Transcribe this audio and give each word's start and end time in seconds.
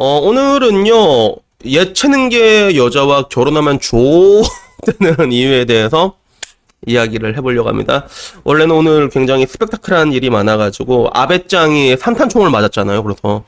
어, 0.00 0.20
오늘은요, 0.20 1.34
예체능계 1.64 2.76
여자와 2.76 3.24
결혼하면 3.24 3.80
좋다는 3.80 5.32
이유에 5.34 5.64
대해서 5.64 6.14
이야기를 6.86 7.36
해보려고 7.36 7.68
합니다. 7.68 8.06
원래는 8.44 8.76
오늘 8.76 9.08
굉장히 9.08 9.44
스펙타클한 9.44 10.12
일이 10.12 10.30
많아가지고, 10.30 11.10
아베짱이 11.12 11.96
산탄총을 11.96 12.48
맞았잖아요. 12.48 13.02
그래서, 13.02 13.42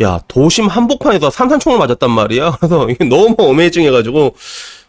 야, 0.00 0.18
도심 0.26 0.66
한복판에서 0.66 1.30
산탄총을 1.30 1.78
맞았단 1.78 2.10
말이야. 2.10 2.56
그래서 2.58 2.90
이게 2.90 3.04
너무 3.04 3.36
어메이징 3.38 3.84
해가지고, 3.84 4.34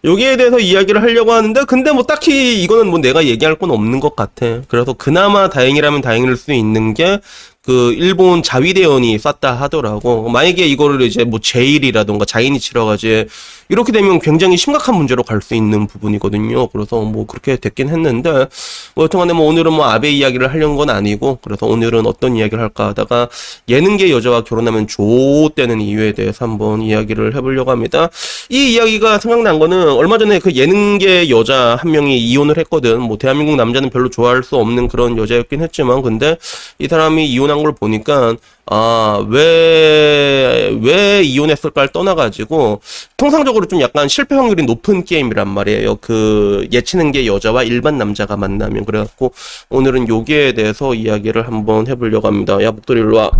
여기에 0.03 0.37
대해서 0.37 0.57
이야기를 0.57 0.99
하려고 1.03 1.31
하는데, 1.31 1.63
근데 1.65 1.91
뭐 1.91 2.01
딱히 2.01 2.63
이거는 2.63 2.87
뭐 2.87 2.97
내가 2.97 3.23
얘기할 3.23 3.59
건 3.59 3.69
없는 3.69 3.99
것 3.99 4.15
같아. 4.15 4.61
그래서 4.67 4.93
그나마 4.93 5.47
다행이라면 5.47 6.01
다행일 6.01 6.35
수 6.37 6.53
있는 6.53 6.95
게, 6.95 7.19
그 7.65 7.93
일본 7.93 8.43
자위대원이 8.43 9.17
쐈다 9.17 9.53
하더라고. 9.53 10.27
만약에 10.29 10.65
이거를 10.65 11.01
이제 11.01 11.23
뭐 11.23 11.39
제일이라던가 11.39 12.25
자인이 12.25 12.59
치러가지 12.59 13.25
이렇게 13.69 13.93
되면 13.93 14.19
굉장히 14.19 14.57
심각한 14.57 14.95
문제로 14.95 15.23
갈 15.23 15.41
수 15.41 15.55
있는 15.55 15.87
부분이거든요. 15.87 16.67
그래서 16.67 17.01
뭐 17.01 17.25
그렇게 17.25 17.55
됐긴 17.57 17.89
했는데 17.89 18.47
뭐 18.95 19.05
여튼간에 19.05 19.33
뭐 19.33 19.47
오늘은 19.47 19.73
뭐 19.73 19.85
아베 19.85 20.09
이야기를 20.11 20.51
하려는 20.51 20.75
건 20.75 20.89
아니고 20.89 21.39
그래서 21.41 21.65
오늘은 21.65 22.05
어떤 22.05 22.35
이야기를 22.35 22.61
할까 22.61 22.87
하다가 22.87 23.29
예능계 23.69 24.09
여자와 24.11 24.43
결혼하면 24.43 24.87
좋다는 24.87 25.79
이유에 25.81 26.13
대해서 26.13 26.45
한번 26.45 26.81
이야기를 26.81 27.35
해보려고 27.35 27.71
합니다. 27.71 28.09
이 28.49 28.73
이야기가 28.73 29.19
생각난 29.19 29.59
거는 29.59 29.89
얼마 29.89 30.17
전에 30.17 30.39
그 30.39 30.51
예능계 30.53 31.29
여자 31.29 31.77
한 31.79 31.91
명이 31.91 32.17
이혼을 32.19 32.57
했거든. 32.57 33.01
뭐 33.01 33.17
대한민국 33.17 33.55
남자는 33.55 33.89
별로 33.89 34.09
좋아할 34.09 34.43
수 34.43 34.55
없는 34.57 34.87
그런 34.87 35.17
여자였긴 35.17 35.61
했지만 35.61 36.01
근데 36.01 36.37
이 36.79 36.87
사람이 36.87 37.25
이혼한 37.25 37.63
걸 37.63 37.73
보니까 37.73 38.35
아, 38.65 39.25
왜, 39.29 40.73
왜 40.81 41.21
이혼했을까를 41.21 41.89
떠나가지고, 41.91 42.79
통상적으로 43.17 43.65
좀 43.65 43.81
약간 43.81 44.07
실패 44.07 44.35
확률이 44.35 44.63
높은 44.63 45.03
게임이란 45.03 45.49
말이에요. 45.49 45.97
그, 45.97 46.65
예치는 46.71 47.11
게 47.11 47.25
여자와 47.25 47.63
일반 47.63 47.97
남자가 47.97 48.37
만나면. 48.37 48.85
그래갖고, 48.85 49.33
오늘은 49.69 50.07
요기에 50.07 50.53
대해서 50.53 50.93
이야기를 50.93 51.45
한번 51.45 51.87
해보려고 51.87 52.27
합니다. 52.27 52.63
야, 52.63 52.71
목도리 52.71 53.01
일로 53.01 53.17
와. 53.17 53.31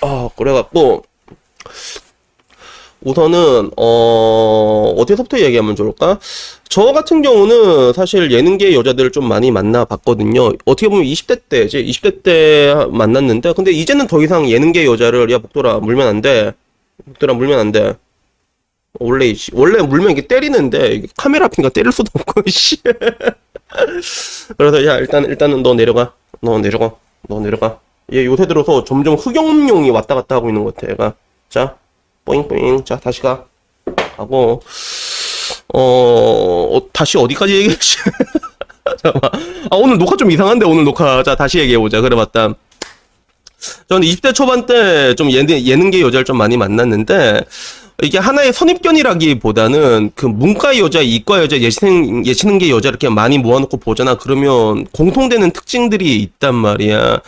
아, 0.00 0.28
그래갖고, 0.36 1.04
우선은 3.06 3.70
어 3.76 4.94
어디서부터 4.98 5.38
얘기하면 5.38 5.76
좋을까? 5.76 6.18
저 6.68 6.92
같은 6.92 7.22
경우는 7.22 7.92
사실 7.92 8.32
예능계 8.32 8.74
여자들을 8.74 9.12
좀 9.12 9.28
많이 9.28 9.52
만나 9.52 9.84
봤거든요. 9.84 10.50
어떻게 10.64 10.88
보면 10.88 11.04
20대 11.04 11.42
때 11.48 11.62
이제 11.62 11.82
20대 11.82 12.24
때 12.24 12.74
만났는데 12.90 13.52
근데 13.52 13.70
이제는 13.70 14.08
더 14.08 14.20
이상 14.22 14.50
예능계 14.50 14.84
여자를 14.86 15.30
야 15.30 15.38
목돌아 15.38 15.78
물면 15.78 16.08
안 16.08 16.20
돼. 16.20 16.52
목돌아 17.04 17.34
물면 17.34 17.60
안 17.60 17.70
돼. 17.70 17.94
원래 18.98 19.32
원래 19.52 19.82
물면 19.82 20.10
이게 20.10 20.26
때리는데 20.26 21.02
카메라 21.16 21.46
앞이니까 21.46 21.72
때릴 21.72 21.92
수도 21.92 22.10
없고 22.12 22.42
씨. 22.50 22.78
그래서 24.58 24.84
야 24.84 24.96
일단 24.98 25.24
일단은 25.26 25.62
너 25.62 25.74
내려가. 25.74 26.12
너 26.40 26.58
내려가. 26.58 26.90
너 27.28 27.38
내려가. 27.38 27.78
얘 28.12 28.24
요새 28.24 28.46
들어서 28.46 28.82
점점 28.82 29.14
흑염룡이 29.14 29.90
왔다 29.90 30.16
갔다 30.16 30.34
하고 30.34 30.48
있는 30.48 30.64
것 30.64 30.74
같아. 30.74 30.90
얘가. 30.90 31.14
자. 31.48 31.76
뿌잉뿌잉. 32.26 32.84
자, 32.84 32.98
다시 33.00 33.22
가. 33.22 33.44
하고, 34.16 34.62
어, 35.72 35.80
어 35.80 36.82
다시 36.92 37.16
어디까지 37.16 37.54
얘기했지? 37.54 37.98
잠깐만. 39.02 39.30
아, 39.70 39.76
오늘 39.76 39.96
녹화 39.96 40.16
좀 40.16 40.30
이상한데, 40.30 40.66
오늘 40.66 40.84
녹화. 40.84 41.22
자, 41.22 41.34
다시 41.34 41.58
얘기해보자. 41.60 42.02
그래, 42.02 42.14
맞다. 42.14 42.54
저는 43.88 44.06
20대 44.06 44.34
초반 44.34 44.66
때좀 44.66 45.30
예능, 45.30 45.58
예능계 45.58 46.02
여자를 46.02 46.24
좀 46.24 46.36
많이 46.36 46.56
만났는데, 46.56 47.40
이게 48.02 48.18
하나의 48.18 48.52
선입견이라기보다는 48.52 50.10
그 50.14 50.26
문과 50.26 50.76
여자, 50.78 51.00
이과 51.00 51.40
여자, 51.42 51.58
예체능, 51.58 52.26
예체능계 52.26 52.68
여자 52.68 52.90
이렇게 52.90 53.08
많이 53.08 53.38
모아놓고 53.38 53.78
보잖아. 53.78 54.16
그러면 54.16 54.84
공통되는 54.92 55.50
특징들이 55.52 56.16
있단 56.16 56.54
말이야. 56.54 57.20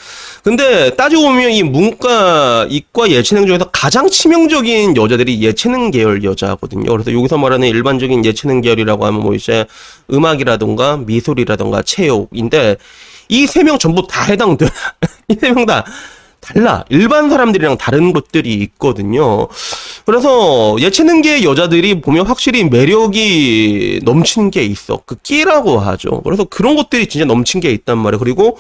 근데 0.43 0.91
따지고 0.95 1.23
보면 1.23 1.53
이 1.53 1.63
문과, 1.63 2.67
이과, 2.69 3.09
예체능 3.11 3.47
중에서 3.47 3.71
가장 3.71 4.11
치명적인 4.11 4.95
여자들이 4.95 5.41
예체능 5.41 5.91
계열 5.91 6.23
여자거든요. 6.23 6.91
그래서 6.93 7.15
여기서 7.15 7.39
말하는 7.39 7.67
일반적인 7.69 8.27
예체능 8.27 8.61
계열이라고 8.61 9.07
하면 9.07 9.23
뭐 9.23 9.35
이제 9.35 9.65
음악이라던가 10.13 10.99
미술이라던가 10.99 11.81
체육인데 11.83 12.77
이 13.31 13.45
세 13.47 13.63
명 13.63 13.79
전부 13.79 14.07
다 14.07 14.25
해당돼. 14.25 14.67
이 15.29 15.35
세 15.35 15.51
명 15.53 15.65
다. 15.65 15.85
달라. 16.41 16.85
일반 16.89 17.29
사람들이랑 17.29 17.77
다른 17.79 18.13
것들이 18.13 18.55
있거든요. 18.55 19.49
그래서 20.09 20.75
예체능계 20.81 21.43
여자들이 21.43 22.01
보면 22.01 22.25
확실히 22.25 22.65
매력이 22.65 24.01
넘친 24.05 24.51
게 24.51 24.63
있어. 24.63 25.03
그 25.05 25.17
끼라고 25.17 25.81
하죠. 25.81 26.23
그래서 26.23 26.45
그런 26.45 26.77
것들이 26.77 27.11
진짜 27.11 27.27
넘친 27.27 27.61
게 27.61 27.71
있단 27.73 27.99
말이에요. 27.99 28.19
그리고 28.19 28.57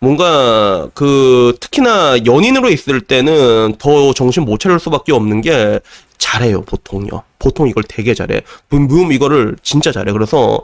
뭔가 0.00 0.88
그 0.94 1.54
특히나 1.60 2.24
연인으로 2.24 2.70
있을 2.70 3.02
때는 3.02 3.74
더 3.78 4.14
정신 4.14 4.46
못 4.46 4.58
차릴 4.58 4.78
수밖에 4.78 5.12
없는 5.12 5.42
게 5.42 5.80
잘해요, 6.16 6.62
보통요. 6.62 7.24
보통 7.38 7.68
이걸 7.68 7.84
되게 7.86 8.14
잘해. 8.14 8.40
붐붐 8.70 9.12
이거를 9.12 9.56
진짜 9.62 9.92
잘해. 9.92 10.12
그래서 10.12 10.62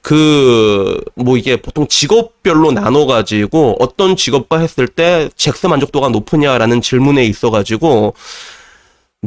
그, 0.00 1.00
뭐 1.16 1.36
이게 1.36 1.56
보통 1.56 1.88
직업별로 1.88 2.70
나눠 2.70 3.06
가지고 3.06 3.74
어떤 3.80 4.14
직업과 4.14 4.60
했을 4.60 4.86
때 4.86 5.28
잭스 5.34 5.66
만족도가 5.66 6.10
높으냐라는 6.10 6.82
질문에 6.82 7.24
있어 7.24 7.50
가지고 7.50 8.14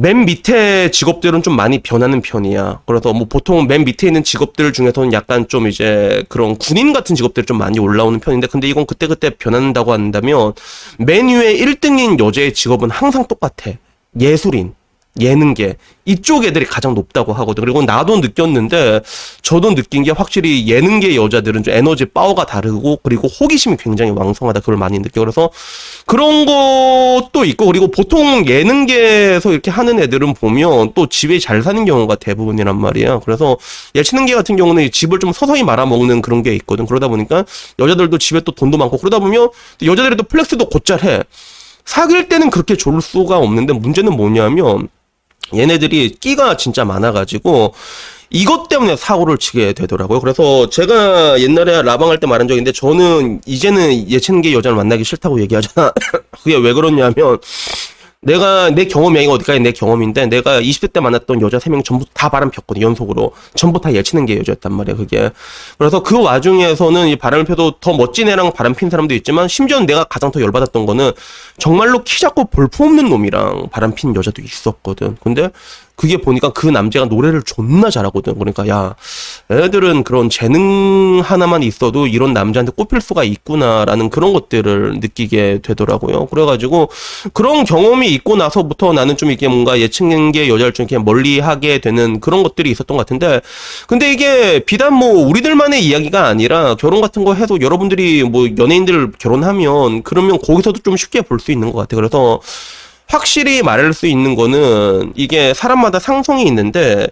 맨 0.00 0.24
밑에 0.24 0.90
직업들은 0.90 1.42
좀 1.42 1.54
많이 1.54 1.82
변하는 1.82 2.22
편이야. 2.22 2.80
그래서 2.86 3.12
뭐 3.12 3.26
보통 3.28 3.66
맨 3.66 3.84
밑에 3.84 4.06
있는 4.06 4.24
직업들 4.24 4.72
중에서는 4.72 5.12
약간 5.12 5.46
좀 5.46 5.66
이제 5.66 6.24
그런 6.30 6.56
군인 6.56 6.94
같은 6.94 7.14
직업들이 7.14 7.44
좀 7.44 7.58
많이 7.58 7.78
올라오는 7.78 8.18
편인데 8.18 8.46
근데 8.46 8.66
이건 8.66 8.86
그때그때 8.86 9.28
변한다고 9.28 9.92
한다면 9.92 10.54
맨 10.98 11.28
위에 11.28 11.54
1등인 11.54 12.18
여자의 12.18 12.54
직업은 12.54 12.88
항상 12.88 13.26
똑같아. 13.26 13.72
예술인. 14.18 14.72
예능계 15.20 15.76
이쪽 16.06 16.44
애들이 16.44 16.64
가장 16.64 16.94
높다고 16.94 17.32
하거든. 17.32 17.62
그리고 17.62 17.82
나도 17.82 18.18
느꼈는데 18.18 19.00
저도 19.42 19.74
느낀 19.74 20.02
게 20.02 20.10
확실히 20.10 20.66
예능계 20.66 21.14
여자들은 21.14 21.62
좀 21.62 21.74
에너지 21.74 22.04
파워가 22.06 22.46
다르고 22.46 23.00
그리고 23.02 23.28
호기심이 23.28 23.76
굉장히 23.78 24.10
왕성하다. 24.10 24.60
그걸 24.60 24.76
많이 24.76 24.98
느껴. 24.98 25.20
그래서 25.20 25.50
그런 26.06 26.46
것도 26.46 27.44
있고 27.44 27.66
그리고 27.66 27.88
보통 27.88 28.46
예능계에서 28.46 29.52
이렇게 29.52 29.70
하는 29.70 30.00
애들은 30.00 30.34
보면 30.34 30.92
또 30.94 31.06
집에 31.06 31.38
잘 31.38 31.62
사는 31.62 31.84
경우가 31.84 32.16
대부분이란 32.16 32.80
말이야. 32.80 33.20
그래서 33.20 33.56
예체능계 33.94 34.34
같은 34.34 34.56
경우는 34.56 34.90
집을 34.90 35.18
좀 35.20 35.32
서서히 35.32 35.62
말아먹는 35.62 36.22
그런 36.22 36.42
게 36.42 36.54
있거든. 36.56 36.86
그러다 36.86 37.08
보니까 37.08 37.44
여자들도 37.78 38.18
집에 38.18 38.40
또 38.40 38.52
돈도 38.52 38.78
많고 38.78 38.98
그러다 38.98 39.18
보면 39.18 39.50
여자들이 39.82 40.16
또 40.16 40.24
플렉스도 40.24 40.68
곧잘 40.68 41.04
해. 41.04 41.22
사귈 41.84 42.28
때는 42.28 42.50
그렇게 42.50 42.76
좋을 42.76 43.00
수가 43.00 43.38
없는데 43.38 43.72
문제는 43.72 44.16
뭐냐면 44.16 44.88
얘네들이 45.54 46.16
끼가 46.20 46.56
진짜 46.56 46.84
많아가지고 46.84 47.74
이것 48.32 48.68
때문에 48.68 48.94
사고를 48.94 49.38
치게 49.38 49.72
되더라고요. 49.72 50.20
그래서 50.20 50.70
제가 50.70 51.40
옛날에 51.40 51.82
라방 51.82 52.10
할 52.10 52.18
때 52.20 52.26
말한 52.28 52.46
적인데 52.46 52.70
저는 52.72 53.40
이제는 53.44 54.08
예체능계 54.08 54.52
여자를 54.52 54.76
만나기 54.76 55.02
싫다고 55.02 55.40
얘기하잖아. 55.40 55.92
그게 56.42 56.56
왜 56.56 56.72
그러냐면 56.72 57.38
내가 58.22 58.68
내 58.68 58.84
경험이 58.84 59.22
이거 59.22 59.32
어디까지 59.32 59.60
내 59.60 59.72
경험인데 59.72 60.26
내가 60.26 60.60
20대 60.60 60.92
때 60.92 61.00
만났던 61.00 61.40
여자 61.40 61.56
3명 61.56 61.82
전부 61.82 62.04
다 62.12 62.28
바람 62.28 62.50
폈거든 62.50 62.82
연속으로. 62.82 63.32
전부 63.54 63.80
다 63.80 63.94
예치는 63.94 64.26
게 64.26 64.36
여자였단 64.38 64.72
말이야 64.72 64.96
그게. 64.96 65.30
그래서 65.78 66.02
그 66.02 66.20
와중에서는 66.22 67.08
이 67.08 67.16
바람을 67.16 67.46
펴도 67.46 67.78
더 67.80 67.94
멋진 67.94 68.28
애랑 68.28 68.52
바람 68.52 68.74
핀 68.74 68.90
사람도 68.90 69.14
있지만 69.14 69.48
심지어 69.48 69.80
내가 69.80 70.04
가장 70.04 70.30
더 70.32 70.42
열받았던 70.42 70.84
거는 70.84 71.12
정말로 71.56 72.04
키 72.04 72.20
작고 72.20 72.50
볼품 72.50 72.90
없는 72.90 73.08
놈이랑 73.08 73.68
바람 73.70 73.94
핀 73.94 74.14
여자도 74.14 74.42
있었거든. 74.42 75.16
근데 75.22 75.48
그게 76.00 76.16
보니까 76.16 76.48
그 76.48 76.66
남자가 76.66 77.04
노래를 77.04 77.42
존나 77.42 77.90
잘하거든. 77.90 78.38
그러니까 78.38 78.66
야, 78.68 78.94
애들은 79.50 80.02
그런 80.02 80.30
재능 80.30 81.20
하나만 81.22 81.62
있어도 81.62 82.06
이런 82.06 82.32
남자한테 82.32 82.72
꼽힐 82.74 83.02
수가 83.02 83.22
있구나라는 83.22 84.08
그런 84.08 84.32
것들을 84.32 85.00
느끼게 85.00 85.58
되더라고요. 85.62 86.24
그래가지고 86.24 86.88
그런 87.34 87.64
경험이 87.64 88.08
있고 88.14 88.36
나서부터 88.36 88.94
나는 88.94 89.18
좀 89.18 89.30
이게 89.30 89.46
뭔가 89.46 89.78
예측계 89.78 90.48
여자를 90.48 90.72
좀 90.72 90.84
이렇게 90.84 90.96
멀리하게 91.04 91.80
되는 91.82 92.18
그런 92.20 92.42
것들이 92.42 92.70
있었던 92.70 92.96
것 92.96 93.04
같은데, 93.06 93.42
근데 93.86 94.10
이게 94.10 94.60
비단 94.60 94.94
뭐 94.94 95.26
우리들만의 95.28 95.84
이야기가 95.84 96.28
아니라 96.28 96.76
결혼 96.76 97.02
같은 97.02 97.24
거 97.24 97.34
해도 97.34 97.60
여러분들이 97.60 98.22
뭐 98.22 98.48
연예인들 98.56 99.12
결혼하면 99.18 100.02
그러면 100.02 100.38
거기서도 100.38 100.80
좀 100.80 100.96
쉽게 100.96 101.20
볼 101.20 101.40
수 101.40 101.52
있는 101.52 101.72
것 101.72 101.78
같아 101.80 101.96
요. 101.96 102.00
그래서 102.00 102.40
확실히 103.10 103.62
말할 103.62 103.92
수 103.92 104.06
있는 104.06 104.36
거는 104.36 105.12
이게 105.16 105.52
사람마다 105.52 105.98
상성이 105.98 106.44
있는데 106.46 107.08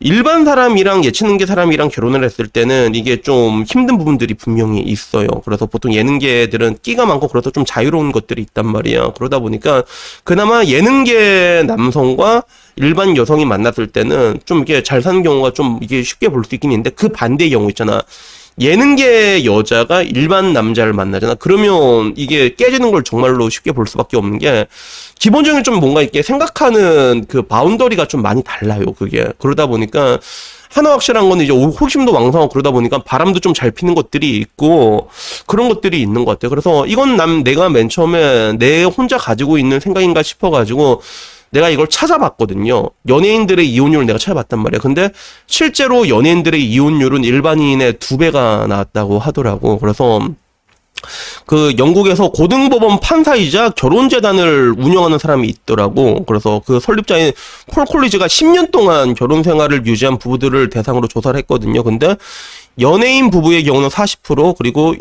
일반 0.00 0.44
사람이랑 0.44 1.04
예체능계 1.04 1.44
사람이랑 1.44 1.88
결혼을 1.88 2.22
했을 2.22 2.46
때는 2.46 2.94
이게 2.94 3.20
좀 3.20 3.64
힘든 3.64 3.98
부분들이 3.98 4.34
분명히 4.34 4.80
있어요. 4.80 5.26
그래서 5.44 5.66
보통 5.66 5.92
예능계들은 5.92 6.78
끼가 6.82 7.04
많고 7.04 7.26
그래서 7.26 7.50
좀 7.50 7.64
자유로운 7.66 8.12
것들이 8.12 8.40
있단 8.42 8.64
말이야. 8.66 9.12
그러다 9.16 9.40
보니까 9.40 9.82
그나마 10.22 10.64
예능계 10.64 11.64
남성과 11.66 12.44
일반 12.76 13.16
여성이 13.16 13.44
만났을 13.44 13.88
때는 13.88 14.38
좀 14.44 14.60
이게 14.62 14.84
잘 14.84 15.02
사는 15.02 15.20
경우가 15.22 15.52
좀 15.52 15.80
이게 15.82 16.02
쉽게 16.02 16.28
볼 16.28 16.44
수 16.44 16.54
있긴 16.54 16.70
있는데 16.70 16.90
그 16.90 17.08
반대의 17.08 17.50
경우 17.50 17.68
있잖아. 17.68 18.00
예능계 18.60 19.44
여자가 19.44 20.02
일반 20.02 20.52
남자를 20.52 20.92
만나잖아. 20.92 21.34
그러면 21.34 22.12
이게 22.16 22.54
깨지는 22.56 22.90
걸 22.90 23.04
정말로 23.04 23.48
쉽게 23.48 23.70
볼 23.72 23.86
수밖에 23.86 24.16
없는 24.16 24.38
게 24.38 24.66
기본적인 25.18 25.64
좀 25.64 25.80
뭔가 25.80 26.02
이렇게 26.02 26.22
생각하는 26.22 27.24
그 27.28 27.42
바운더리가 27.42 28.06
좀 28.06 28.22
많이 28.22 28.42
달라요. 28.42 28.84
그게 28.98 29.26
그러다 29.38 29.66
보니까 29.66 30.18
하나 30.70 30.90
확실한 30.92 31.28
건 31.28 31.40
이제 31.40 31.52
호심도 31.52 32.12
왕성하고 32.12 32.50
그러다 32.50 32.70
보니까 32.70 32.98
바람도 32.98 33.40
좀 33.40 33.54
잘 33.54 33.70
피는 33.70 33.94
것들이 33.94 34.36
있고 34.36 35.08
그런 35.46 35.68
것들이 35.68 36.00
있는 36.00 36.24
것 36.24 36.32
같아요. 36.32 36.50
그래서 36.50 36.86
이건 36.86 37.16
남 37.16 37.42
내가 37.42 37.68
맨 37.70 37.88
처음에 37.88 38.52
내 38.58 38.84
혼자 38.84 39.16
가지고 39.16 39.58
있는 39.58 39.80
생각인가 39.80 40.22
싶어가지고 40.22 41.02
내가 41.50 41.70
이걸 41.70 41.88
찾아봤거든요. 41.88 42.90
연예인들의 43.08 43.66
이혼율을 43.68 44.06
내가 44.06 44.18
찾아봤단 44.18 44.62
말이야. 44.62 44.80
근데 44.80 45.10
실제로 45.46 46.08
연예인들의 46.08 46.62
이혼율은 46.62 47.24
일반인의 47.24 47.94
두 47.94 48.18
배가 48.18 48.66
나왔다고 48.68 49.18
하더라고. 49.18 49.78
그래서 49.78 50.20
그 51.46 51.74
영국에서 51.78 52.30
고등법원 52.30 53.00
판사이자 53.00 53.70
결혼재단을 53.70 54.74
운영하는 54.78 55.18
사람이 55.18 55.48
있더라고. 55.48 56.24
그래서 56.24 56.60
그 56.66 56.80
설립자인 56.80 57.32
폴 57.72 57.84
콜리즈가 57.84 58.26
10년 58.26 58.70
동안 58.70 59.14
결혼 59.14 59.42
생활을 59.42 59.86
유지한 59.86 60.18
부부들을 60.18 60.70
대상으로 60.70 61.08
조사를 61.08 61.38
했거든요. 61.38 61.82
근데 61.82 62.16
연예인 62.80 63.30
부부의 63.30 63.64
경우는 63.64 63.88
40% 63.88 64.56
그리고 64.56 64.94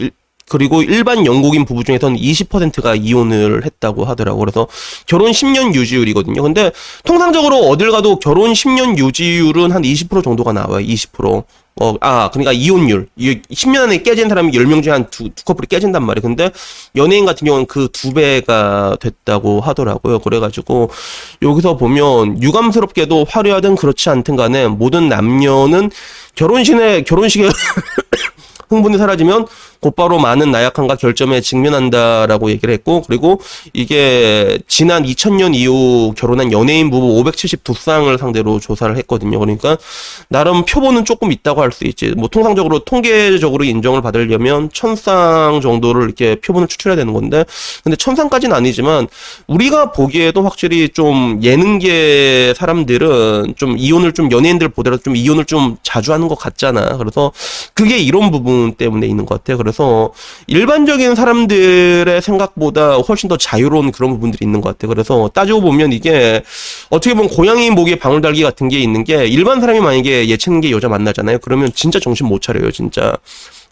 그리고 0.49 0.81
일반 0.81 1.25
영국인 1.25 1.65
부부 1.65 1.83
중에서는 1.83 2.17
20%가 2.17 2.95
이혼을 2.95 3.65
했다고 3.65 4.05
하더라고. 4.05 4.39
그래서 4.39 4.67
결혼 5.05 5.31
10년 5.31 5.73
유지율이거든요. 5.73 6.41
근데 6.41 6.71
통상적으로 7.03 7.57
어딜 7.67 7.91
가도 7.91 8.19
결혼 8.19 8.53
10년 8.53 8.97
유지율은 8.97 9.71
한 9.71 9.81
20% 9.81 10.23
정도가 10.23 10.53
나와요. 10.53 10.85
20%. 10.85 11.43
어, 11.79 11.93
아, 12.01 12.31
그러니까 12.31 12.53
이혼율. 12.53 13.07
10년 13.19 13.83
안에 13.83 14.01
깨진 14.01 14.29
사람이 14.29 14.51
10명 14.51 14.81
중에 14.81 14.93
한 14.93 15.09
두, 15.11 15.29
두 15.29 15.43
커플이 15.45 15.67
깨진단 15.67 16.03
말이에요. 16.03 16.23
근데 16.23 16.49
연예인 16.95 17.25
같은 17.25 17.45
경우는 17.45 17.67
그 17.67 17.87
두 17.93 18.13
배가 18.13 18.97
됐다고 18.99 19.61
하더라고요. 19.61 20.19
그래가지고 20.19 20.89
여기서 21.41 21.77
보면 21.77 22.41
유감스럽게도 22.41 23.25
화려하든 23.29 23.75
그렇지 23.75 24.09
않든 24.09 24.35
간에 24.35 24.67
모든 24.67 25.09
남녀는 25.09 25.91
결혼식에, 26.35 27.03
결혼식에 27.03 27.49
흥분이 28.69 28.97
사라지면 28.97 29.47
곧바로 29.79 30.19
많은 30.19 30.51
나약함과 30.51 30.95
결점에 30.95 31.41
직면한다라고 31.41 32.49
얘기를 32.51 32.73
했고 32.73 33.03
그리고 33.07 33.39
이게 33.73 34.59
지난 34.67 35.03
2000년 35.03 35.55
이후 35.55 36.13
결혼한 36.17 36.51
연예인 36.51 36.89
부부 36.89 37.23
572쌍을 37.23 38.17
상대로 38.17 38.59
조사를 38.59 38.95
했거든요. 38.97 39.39
그러니까 39.39 39.77
나름 40.29 40.65
표본은 40.65 41.05
조금 41.05 41.31
있다고 41.31 41.61
할 41.61 41.71
수 41.77 41.85
있지. 41.85 42.13
뭐 42.17 42.27
통상적으로 42.27 42.79
통계적으로 42.79 43.63
인정을 43.63 44.01
받으려면 44.01 44.69
천쌍 44.73 45.61
정도를 45.61 46.03
이렇게 46.03 46.35
표본을 46.39 46.67
추출해야 46.67 46.95
되는 46.95 47.13
건데 47.13 47.45
근데 47.83 47.95
천쌍까지는 47.95 48.55
아니지만 48.55 49.07
우리가 49.47 49.91
보기에도 49.91 50.41
확실히 50.41 50.89
좀 50.89 51.39
예능계 51.43 52.53
사람들은 52.55 53.53
좀 53.57 53.77
이혼을 53.77 54.13
좀 54.13 54.31
연예인들 54.31 54.69
보더라도 54.69 55.03
좀 55.03 55.15
이혼을 55.15 55.45
좀 55.45 55.77
자주 55.83 56.13
하는 56.13 56.27
것 56.27 56.35
같잖아. 56.35 56.97
그래서 56.97 57.31
그게 57.73 57.97
이런 57.97 58.31
부분 58.31 58.73
때문에 58.73 59.07
있는 59.07 59.25
것 59.25 59.35
같아요. 59.35 59.57
그래서 59.67 60.11
일반적인 60.47 61.13
사람들의 61.13 62.21
생각보다 62.21 62.95
훨씬 62.95 63.27
더 63.27 63.35
자유로운 63.35 63.91
그런 63.91 64.11
부분들이 64.11 64.45
있는 64.45 64.61
것 64.61 64.69
같아요. 64.69 64.87
그래서 64.87 65.29
따지고 65.33 65.59
보면 65.59 65.91
이게 65.91 66.41
어떻게 66.89 67.13
보면 67.13 67.29
고양이 67.29 67.69
목에 67.69 67.99
방울 67.99 68.21
달기 68.21 68.43
같은 68.43 68.69
게 68.69 68.79
있는 68.79 69.03
게 69.03 69.25
일반 69.27 69.59
사람이 69.59 69.81
만약에 69.81 70.29
예체능계 70.29 70.71
여자 70.71 70.87
만나잖아요. 70.87 71.39
그러면 71.39 71.69
진짜 71.75 71.99
정신 71.99 72.27
못 72.27 72.41
차려요, 72.41 72.71
진짜. 72.71 73.17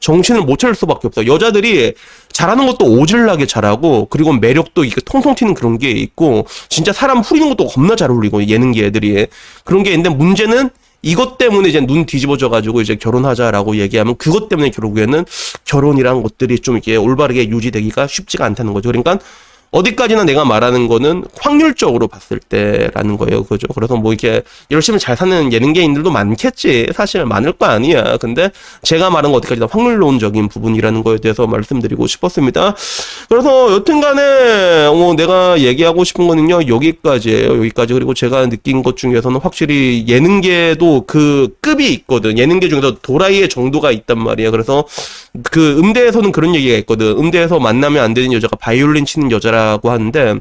정신을 0.01 0.41
못 0.41 0.59
차릴 0.59 0.75
수밖에 0.75 1.07
없어. 1.07 1.25
여자들이 1.25 1.93
잘하는 2.31 2.67
것도 2.67 2.85
오질나게 2.85 3.45
잘하고 3.45 4.07
그리고 4.09 4.33
매력도 4.33 4.83
이게 4.83 4.99
통통 5.05 5.33
튀는 5.33 5.53
그런 5.53 5.79
게 5.79 5.89
있고 5.89 6.45
진짜 6.67 6.91
사람 6.91 7.19
후리는 7.19 7.47
것도 7.49 7.67
겁나 7.67 7.95
잘 7.95 8.11
어울리고 8.11 8.45
예능계 8.45 8.85
애들이 8.85 9.27
그런 9.63 9.83
게 9.83 9.91
있는데 9.91 10.09
문제는 10.09 10.69
이것 11.05 11.37
때문에 11.37 11.69
이제 11.69 11.79
눈 11.79 12.07
뒤집어져 12.07 12.49
가지고 12.49 12.81
이제 12.81 12.95
결혼하자라고 12.95 13.75
얘기하면 13.77 14.15
그것 14.17 14.49
때문에 14.49 14.71
결국에는 14.71 15.23
결혼이란 15.63 16.23
것들이 16.23 16.59
좀 16.59 16.75
이렇게 16.75 16.95
올바르게 16.95 17.47
유지되기가 17.47 18.07
쉽지가 18.07 18.43
않다는 18.43 18.73
거죠. 18.73 18.89
그러니까 18.89 19.19
어디까지나 19.75 20.23
내가 20.23 20.45
말하는 20.45 20.87
거는 20.87 21.25
확률적으로 21.37 22.07
봤을 22.07 22.39
때라는 22.39 23.17
거예요. 23.17 23.43
그죠? 23.43 23.67
그래서 23.75 23.97
뭐 23.97 24.13
이렇게 24.13 24.41
열심히 24.71 24.99
잘 24.99 25.17
사는 25.17 25.51
예능계인들도 25.51 26.09
많겠지. 26.11 26.87
사실 26.93 27.25
많을 27.25 27.51
거 27.51 27.65
아니야. 27.65 28.15
근데 28.17 28.51
제가 28.83 29.09
말한 29.09 29.33
거 29.33 29.37
어디까지나 29.39 29.67
확률론적인 29.69 30.47
부분이라는 30.47 31.03
거에 31.03 31.17
대해서 31.17 31.45
말씀드리고 31.45 32.07
싶었습니다. 32.07 32.73
그래서 33.27 33.73
여튼 33.73 33.99
간에 33.99 34.87
뭐 34.89 35.13
내가 35.13 35.59
얘기하고 35.59 36.05
싶은 36.05 36.27
거는요. 36.27 36.67
여기까지예요. 36.67 37.57
여기까지. 37.57 37.93
그리고 37.93 38.13
제가 38.13 38.47
느낀 38.47 38.81
것 38.81 38.95
중에서는 38.95 39.41
확실히 39.41 40.05
예능계도 40.07 41.03
그 41.05 41.49
급이 41.59 41.91
있거든. 41.91 42.37
예능계 42.37 42.69
중에서 42.69 42.95
도라이의 43.01 43.49
정도가 43.49 43.91
있단 43.91 44.17
말이야. 44.19 44.51
그래서 44.51 44.85
그 45.43 45.77
음대에서는 45.79 46.31
그런 46.31 46.55
얘기가 46.55 46.77
있거든. 46.79 47.07
음대에서 47.17 47.59
만나면 47.59 48.03
안 48.03 48.13
되는 48.13 48.31
여자가 48.33 48.55
바이올린 48.57 49.05
치는 49.05 49.31
여자라 49.31 49.55
남자라고 49.55 49.91
하는데 49.91 50.39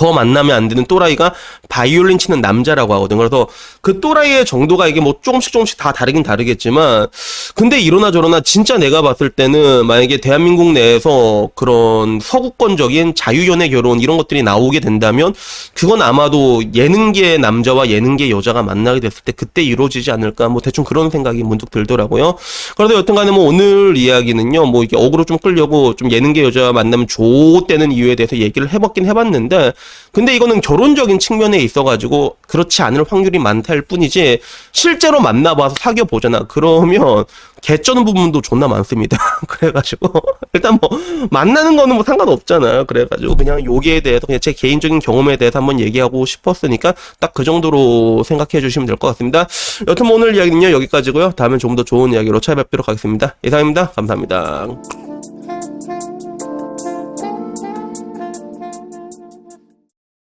더 0.00 0.14
만나면 0.14 0.56
안 0.56 0.66
되는 0.66 0.86
또라이가 0.86 1.34
바이올린 1.68 2.16
치는 2.16 2.40
남자라고 2.40 2.94
하거든. 2.94 3.18
그래서 3.18 3.46
그 3.82 4.00
또라이의 4.00 4.46
정도가 4.46 4.88
이게 4.88 4.98
뭐 4.98 5.16
조금씩 5.20 5.52
조금씩 5.52 5.76
다 5.76 5.92
다르긴 5.92 6.22
다르겠지만, 6.22 7.08
근데 7.54 7.78
이러나 7.78 8.10
저러나 8.10 8.40
진짜 8.40 8.78
내가 8.78 9.02
봤을 9.02 9.28
때는 9.28 9.84
만약에 9.84 10.16
대한민국 10.16 10.72
내에서 10.72 11.50
그런 11.54 12.18
서구권적인 12.18 13.14
자유연애 13.14 13.68
결혼 13.68 14.00
이런 14.00 14.16
것들이 14.16 14.42
나오게 14.42 14.80
된다면, 14.80 15.34
그건 15.74 16.00
아마도 16.00 16.62
예능계 16.74 17.36
남자와 17.36 17.90
예능계 17.90 18.30
여자가 18.30 18.62
만나게 18.62 19.00
됐을 19.00 19.22
때 19.22 19.32
그때 19.32 19.62
이루어지지 19.62 20.10
않을까, 20.10 20.48
뭐 20.48 20.62
대충 20.62 20.82
그런 20.82 21.10
생각이 21.10 21.42
문득 21.42 21.70
들더라고요. 21.70 22.38
그래서 22.74 22.94
여튼 22.94 23.14
간에 23.14 23.30
뭐 23.32 23.44
오늘 23.44 23.98
이야기는요, 23.98 24.64
뭐 24.64 24.82
이게 24.82 24.96
어그로 24.96 25.24
좀 25.24 25.36
끌려고 25.36 25.94
좀 25.94 26.10
예능계 26.10 26.42
여자 26.42 26.72
만나면 26.72 27.06
좋대는 27.06 27.92
이유에 27.92 28.14
대해서 28.14 28.38
얘기를 28.38 28.72
해봤긴 28.72 29.04
해봤는데, 29.04 29.74
근데 30.12 30.34
이거는 30.34 30.60
결혼적인 30.60 31.18
측면에 31.18 31.58
있어가지고 31.58 32.36
그렇지 32.48 32.82
않을 32.82 33.04
확률이 33.08 33.38
많다일 33.38 33.82
뿐이지 33.82 34.40
실제로 34.72 35.20
만나봐서 35.20 35.76
사귀어 35.78 36.04
보잖아. 36.04 36.40
그러면 36.48 37.24
개쩌는 37.62 38.04
부분도 38.04 38.40
존나 38.40 38.66
많습니다. 38.68 39.16
그래가지고 39.46 40.12
일단 40.54 40.78
뭐 40.80 40.90
만나는 41.30 41.76
거는 41.76 41.94
뭐 41.94 42.04
상관없잖아요. 42.04 42.86
그래가지고 42.86 43.36
그냥 43.36 43.64
여기에 43.64 44.00
대해서 44.00 44.26
그냥 44.26 44.40
제 44.40 44.52
개인적인 44.52 44.98
경험에 44.98 45.36
대해서 45.36 45.58
한번 45.58 45.78
얘기하고 45.80 46.26
싶었으니까 46.26 46.94
딱 47.20 47.30
그 47.32 47.44
정도로 47.44 48.22
생각해 48.24 48.60
주시면 48.60 48.86
될 48.86 48.96
것 48.96 49.06
같습니다. 49.08 49.46
여튼 49.88 50.06
뭐 50.06 50.16
오늘 50.16 50.34
이야기는요 50.36 50.72
여기까지고요. 50.72 51.30
다음엔 51.32 51.58
좀 51.58 51.70
더 51.76 51.84
좋은 51.84 52.12
이야기로 52.12 52.40
찾아뵙도록 52.40 52.88
하겠습니다. 52.88 53.36
이상입니다. 53.44 53.90
감사합니다. 53.92 55.09